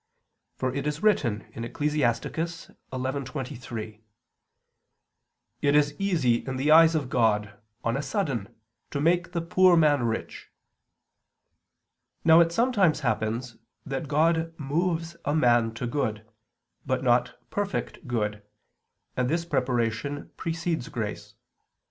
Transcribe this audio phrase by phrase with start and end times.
[0.55, 1.93] For it is written (Ecclus.
[2.91, 4.01] 11:23):
[5.61, 8.51] "It is easy in the eyes of God on a sudden
[8.89, 10.49] to make the poor man rich."
[12.23, 16.27] Now it sometimes happens that God moves a man to good,
[16.83, 18.41] but not perfect good,
[19.15, 21.35] and this preparation precedes grace.